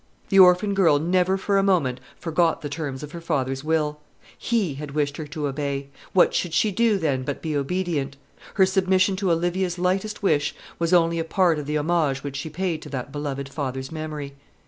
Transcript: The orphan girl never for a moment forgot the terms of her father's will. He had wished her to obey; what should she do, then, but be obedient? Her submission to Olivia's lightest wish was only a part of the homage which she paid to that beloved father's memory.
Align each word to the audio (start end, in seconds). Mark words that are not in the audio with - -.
The 0.29 0.39
orphan 0.39 0.73
girl 0.73 0.97
never 0.97 1.37
for 1.37 1.59
a 1.59 1.61
moment 1.61 1.99
forgot 2.17 2.61
the 2.63 2.69
terms 2.69 3.03
of 3.03 3.11
her 3.11 3.21
father's 3.21 3.63
will. 3.63 3.99
He 4.35 4.73
had 4.79 4.95
wished 4.95 5.17
her 5.17 5.27
to 5.27 5.45
obey; 5.45 5.89
what 6.11 6.33
should 6.33 6.55
she 6.55 6.71
do, 6.71 6.97
then, 6.97 7.21
but 7.21 7.39
be 7.43 7.55
obedient? 7.55 8.17
Her 8.55 8.65
submission 8.65 9.15
to 9.17 9.31
Olivia's 9.31 9.77
lightest 9.77 10.23
wish 10.23 10.55
was 10.79 10.91
only 10.91 11.19
a 11.19 11.23
part 11.23 11.59
of 11.59 11.67
the 11.67 11.77
homage 11.77 12.23
which 12.23 12.37
she 12.37 12.49
paid 12.49 12.81
to 12.81 12.89
that 12.89 13.11
beloved 13.11 13.47
father's 13.47 13.91
memory. 13.91 14.33